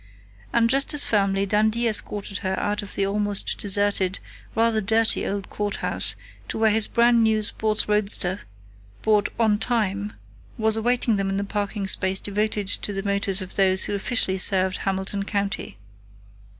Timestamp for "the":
2.95-3.05, 11.37-11.43, 12.93-13.03